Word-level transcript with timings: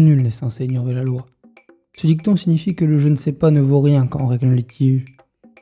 Nul 0.00 0.22
n'est 0.22 0.30
censé 0.30 0.64
ignorer 0.64 0.94
la 0.94 1.02
loi. 1.02 1.26
Ce 1.94 2.06
dicton 2.06 2.34
signifie 2.34 2.74
que 2.74 2.86
le 2.86 2.96
je 2.96 3.08
ne 3.08 3.16
sais 3.16 3.32
pas 3.32 3.50
ne 3.50 3.60
vaut 3.60 3.80
rien 3.80 4.06
quand 4.06 4.22
on 4.22 4.28
règle 4.28 4.46
un 4.46 4.54
litige. 4.54 5.04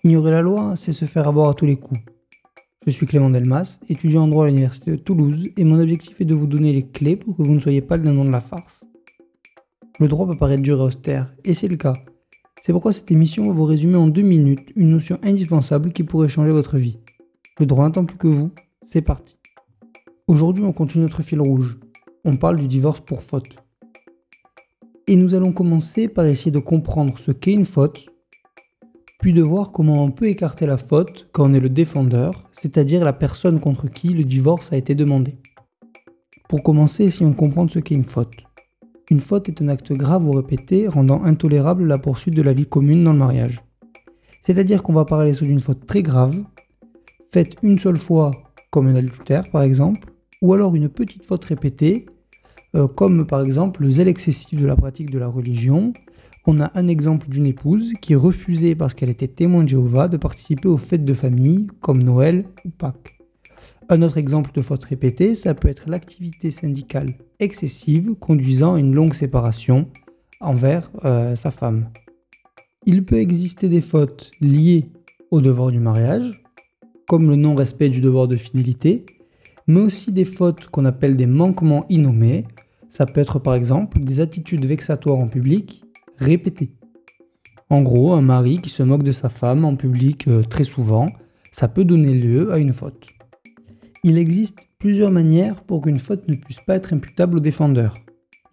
Ignorer 0.04 0.30
la 0.30 0.42
loi, 0.42 0.74
c'est 0.76 0.92
se 0.92 1.06
faire 1.06 1.26
avoir 1.26 1.50
à 1.50 1.54
tous 1.54 1.66
les 1.66 1.76
coups. 1.76 2.00
Je 2.86 2.92
suis 2.92 3.06
Clément 3.06 3.30
Delmas, 3.30 3.80
étudiant 3.88 4.22
en 4.22 4.28
droit 4.28 4.44
à 4.44 4.48
l'Université 4.48 4.92
de 4.92 4.96
Toulouse, 4.96 5.48
et 5.56 5.64
mon 5.64 5.80
objectif 5.80 6.20
est 6.20 6.24
de 6.24 6.34
vous 6.34 6.46
donner 6.46 6.72
les 6.72 6.86
clés 6.86 7.16
pour 7.16 7.36
que 7.36 7.42
vous 7.42 7.52
ne 7.52 7.58
soyez 7.58 7.82
pas 7.82 7.96
le 7.96 8.04
dindon 8.04 8.24
de 8.24 8.30
la 8.30 8.40
farce. 8.40 8.84
Le 9.98 10.06
droit 10.06 10.28
peut 10.28 10.36
paraître 10.36 10.62
dur 10.62 10.80
et 10.80 10.84
austère, 10.84 11.34
et 11.44 11.52
c'est 11.52 11.68
le 11.68 11.76
cas. 11.76 11.96
C'est 12.62 12.72
pourquoi 12.72 12.92
cette 12.92 13.10
émission 13.10 13.48
va 13.48 13.52
vous 13.52 13.64
résumer 13.64 13.96
en 13.96 14.06
deux 14.06 14.22
minutes 14.22 14.72
une 14.76 14.90
notion 14.90 15.18
indispensable 15.24 15.92
qui 15.92 16.04
pourrait 16.04 16.28
changer 16.28 16.52
votre 16.52 16.78
vie. 16.78 17.00
Le 17.58 17.66
droit 17.66 17.84
n'attend 17.84 18.04
plus 18.04 18.16
que 18.16 18.28
vous, 18.28 18.52
c'est 18.82 19.02
parti. 19.02 19.36
Aujourd'hui, 20.28 20.62
on 20.62 20.72
continue 20.72 21.02
notre 21.02 21.22
fil 21.22 21.40
rouge. 21.40 21.78
On 22.24 22.36
parle 22.36 22.58
du 22.58 22.68
divorce 22.68 23.00
pour 23.00 23.22
faute. 23.22 23.56
Et 25.10 25.16
nous 25.16 25.34
allons 25.34 25.52
commencer 25.52 26.06
par 26.06 26.26
essayer 26.26 26.50
de 26.50 26.58
comprendre 26.58 27.18
ce 27.18 27.32
qu'est 27.32 27.54
une 27.54 27.64
faute, 27.64 28.10
puis 29.20 29.32
de 29.32 29.40
voir 29.40 29.72
comment 29.72 30.04
on 30.04 30.10
peut 30.10 30.26
écarter 30.26 30.66
la 30.66 30.76
faute 30.76 31.30
quand 31.32 31.50
on 31.50 31.54
est 31.54 31.60
le 31.60 31.70
défendeur, 31.70 32.46
c'est-à-dire 32.52 33.02
la 33.02 33.14
personne 33.14 33.58
contre 33.58 33.90
qui 33.90 34.08
le 34.10 34.24
divorce 34.24 34.70
a 34.70 34.76
été 34.76 34.94
demandé. 34.94 35.38
Pour 36.46 36.62
commencer, 36.62 37.04
essayons 37.04 37.30
de 37.30 37.36
comprendre 37.36 37.70
ce 37.70 37.78
qu'est 37.78 37.94
une 37.94 38.04
faute. 38.04 38.34
Une 39.10 39.20
faute 39.20 39.48
est 39.48 39.62
un 39.62 39.68
acte 39.68 39.94
grave 39.94 40.28
ou 40.28 40.32
répété 40.32 40.86
rendant 40.86 41.24
intolérable 41.24 41.86
la 41.86 41.96
poursuite 41.96 42.34
de 42.34 42.42
la 42.42 42.52
vie 42.52 42.66
commune 42.66 43.02
dans 43.02 43.14
le 43.14 43.18
mariage. 43.18 43.62
C'est-à-dire 44.42 44.82
qu'on 44.82 44.92
va 44.92 45.06
parler 45.06 45.32
sous 45.32 45.46
d'une 45.46 45.58
faute 45.58 45.86
très 45.86 46.02
grave, 46.02 46.36
faite 47.30 47.56
une 47.62 47.78
seule 47.78 47.96
fois 47.96 48.32
comme 48.68 48.88
un 48.88 48.94
adultère 48.94 49.50
par 49.50 49.62
exemple, 49.62 50.12
ou 50.42 50.52
alors 50.52 50.74
une 50.74 50.90
petite 50.90 51.24
faute 51.24 51.46
répétée, 51.46 52.04
comme 52.94 53.26
par 53.26 53.40
exemple 53.40 53.82
le 53.82 53.90
zèle 53.90 54.08
excessif 54.08 54.60
de 54.60 54.66
la 54.66 54.76
pratique 54.76 55.10
de 55.10 55.18
la 55.18 55.28
religion. 55.28 55.92
On 56.46 56.60
a 56.60 56.70
un 56.74 56.88
exemple 56.88 57.28
d'une 57.28 57.46
épouse 57.46 57.92
qui 58.00 58.14
refusait 58.14 58.74
parce 58.74 58.94
qu'elle 58.94 59.10
était 59.10 59.28
témoin 59.28 59.64
de 59.64 59.68
Jéhovah 59.68 60.08
de 60.08 60.16
participer 60.16 60.68
aux 60.68 60.76
fêtes 60.76 61.04
de 61.04 61.14
famille 61.14 61.66
comme 61.80 62.02
Noël 62.02 62.44
ou 62.64 62.70
Pâques. 62.70 63.18
Un 63.90 64.02
autre 64.02 64.18
exemple 64.18 64.50
de 64.54 64.60
faute 64.60 64.84
répétée, 64.84 65.34
ça 65.34 65.54
peut 65.54 65.68
être 65.68 65.88
l'activité 65.88 66.50
syndicale 66.50 67.14
excessive 67.40 68.14
conduisant 68.20 68.74
à 68.74 68.80
une 68.80 68.94
longue 68.94 69.14
séparation 69.14 69.88
envers 70.40 70.90
euh, 71.04 71.36
sa 71.36 71.50
femme. 71.50 71.88
Il 72.86 73.04
peut 73.04 73.18
exister 73.18 73.68
des 73.68 73.80
fautes 73.80 74.30
liées 74.40 74.86
au 75.30 75.40
devoir 75.40 75.70
du 75.70 75.78
mariage, 75.78 76.42
comme 77.08 77.28
le 77.30 77.36
non-respect 77.36 77.88
du 77.88 78.00
devoir 78.00 78.28
de 78.28 78.36
fidélité, 78.36 79.06
mais 79.66 79.80
aussi 79.80 80.12
des 80.12 80.24
fautes 80.24 80.66
qu'on 80.68 80.84
appelle 80.84 81.16
des 81.16 81.26
manquements 81.26 81.86
innommés. 81.88 82.44
Ça 82.88 83.06
peut 83.06 83.20
être 83.20 83.38
par 83.38 83.54
exemple 83.54 84.00
des 84.00 84.20
attitudes 84.20 84.64
vexatoires 84.64 85.18
en 85.18 85.28
public 85.28 85.84
répétées. 86.16 86.72
En 87.70 87.82
gros, 87.82 88.14
un 88.14 88.22
mari 88.22 88.60
qui 88.60 88.70
se 88.70 88.82
moque 88.82 89.02
de 89.02 89.12
sa 89.12 89.28
femme 89.28 89.64
en 89.64 89.76
public 89.76 90.26
euh, 90.26 90.42
très 90.42 90.64
souvent, 90.64 91.10
ça 91.52 91.68
peut 91.68 91.84
donner 91.84 92.14
lieu 92.14 92.52
à 92.52 92.58
une 92.58 92.72
faute. 92.72 93.08
Il 94.04 94.16
existe 94.16 94.58
plusieurs 94.78 95.10
manières 95.10 95.62
pour 95.62 95.82
qu'une 95.82 95.98
faute 95.98 96.28
ne 96.28 96.34
puisse 96.34 96.60
pas 96.60 96.76
être 96.76 96.94
imputable 96.94 97.36
au 97.36 97.40
défendeur. 97.40 97.98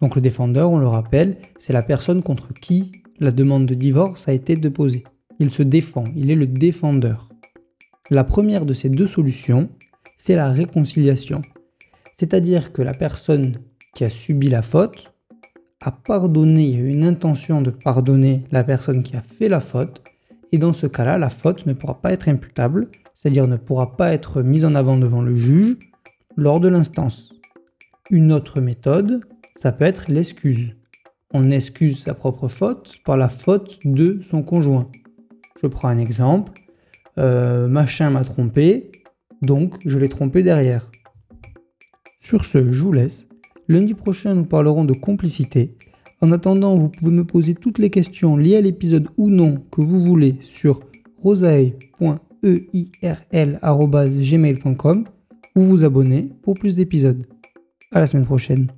Donc 0.02 0.16
le 0.16 0.20
défendeur, 0.22 0.70
on 0.70 0.78
le 0.78 0.86
rappelle, 0.86 1.38
c'est 1.58 1.72
la 1.72 1.82
personne 1.82 2.22
contre 2.22 2.52
qui 2.52 2.92
la 3.18 3.30
demande 3.30 3.64
de 3.64 3.74
divorce 3.74 4.28
a 4.28 4.34
été 4.34 4.56
déposée. 4.56 5.04
Il 5.38 5.50
se 5.50 5.62
défend, 5.62 6.04
il 6.14 6.30
est 6.30 6.36
le 6.36 6.46
défendeur. 6.46 7.28
La 8.10 8.24
première 8.24 8.66
de 8.66 8.74
ces 8.74 8.90
deux 8.90 9.06
solutions, 9.06 9.70
c'est 10.18 10.36
la 10.36 10.50
réconciliation. 10.50 11.42
C'est-à-dire 12.14 12.72
que 12.72 12.82
la 12.82 12.94
personne 12.94 13.58
qui 13.96 14.04
a 14.04 14.10
subi 14.10 14.50
la 14.50 14.60
faute 14.60 15.14
a 15.80 15.90
pardonné, 15.90 16.64
il 16.64 16.78
y 16.78 16.82
a 16.82 16.86
une 16.86 17.04
intention 17.04 17.62
de 17.62 17.70
pardonner 17.70 18.44
la 18.50 18.62
personne 18.62 19.02
qui 19.02 19.16
a 19.16 19.22
fait 19.22 19.48
la 19.48 19.60
faute, 19.60 20.02
et 20.52 20.58
dans 20.58 20.74
ce 20.74 20.86
cas-là, 20.86 21.16
la 21.16 21.30
faute 21.30 21.64
ne 21.64 21.72
pourra 21.72 22.00
pas 22.02 22.12
être 22.12 22.28
imputable, 22.28 22.90
c'est-à-dire 23.14 23.46
ne 23.46 23.56
pourra 23.56 23.96
pas 23.96 24.12
être 24.12 24.42
mise 24.42 24.66
en 24.66 24.74
avant 24.74 24.98
devant 24.98 25.22
le 25.22 25.34
juge 25.34 25.78
lors 26.36 26.60
de 26.60 26.68
l'instance. 26.68 27.32
Une 28.10 28.32
autre 28.32 28.60
méthode, 28.60 29.22
ça 29.54 29.72
peut 29.72 29.86
être 29.86 30.10
l'excuse. 30.10 30.76
On 31.32 31.50
excuse 31.50 32.00
sa 32.00 32.12
propre 32.12 32.48
faute 32.48 32.98
par 33.02 33.16
la 33.16 33.30
faute 33.30 33.78
de 33.84 34.20
son 34.22 34.42
conjoint. 34.42 34.90
Je 35.62 35.68
prends 35.68 35.88
un 35.88 35.98
exemple. 35.98 36.52
Euh, 37.16 37.66
machin 37.66 38.10
m'a 38.10 38.24
trompé, 38.24 38.92
donc 39.40 39.76
je 39.86 39.98
l'ai 39.98 40.10
trompé 40.10 40.42
derrière. 40.42 40.90
Sur 42.18 42.44
ce, 42.44 42.72
je 42.72 42.82
vous 42.82 42.92
laisse. 42.92 43.25
Lundi 43.68 43.94
prochain, 43.94 44.34
nous 44.34 44.44
parlerons 44.44 44.84
de 44.84 44.92
complicité. 44.92 45.74
En 46.20 46.32
attendant, 46.32 46.76
vous 46.76 46.88
pouvez 46.88 47.10
me 47.10 47.24
poser 47.24 47.54
toutes 47.54 47.78
les 47.78 47.90
questions 47.90 48.36
liées 48.36 48.56
à 48.56 48.60
l'épisode 48.60 49.08
ou 49.16 49.30
non 49.30 49.62
que 49.70 49.82
vous 49.82 50.02
voulez 50.02 50.36
sur 50.40 50.80
rosae.com 51.18 52.18
eirl.gmail.com 53.02 55.04
ou 55.56 55.60
vous 55.60 55.84
abonner 55.84 56.30
pour 56.42 56.54
plus 56.54 56.76
d'épisodes. 56.76 57.26
À 57.92 58.00
la 58.00 58.06
semaine 58.06 58.24
prochaine. 58.26 58.70